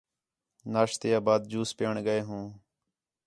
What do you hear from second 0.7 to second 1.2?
ناشتے